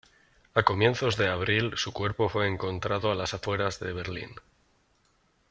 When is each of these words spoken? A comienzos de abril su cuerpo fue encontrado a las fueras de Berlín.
A 0.55 0.63
comienzos 0.63 1.15
de 1.15 1.27
abril 1.27 1.73
su 1.75 1.93
cuerpo 1.93 2.27
fue 2.27 2.47
encontrado 2.47 3.11
a 3.11 3.15
las 3.15 3.39
fueras 3.39 3.79
de 3.79 3.93
Berlín. 3.93 4.31